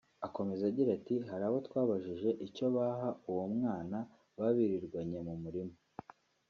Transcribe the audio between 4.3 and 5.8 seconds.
baba birirwanye mu murima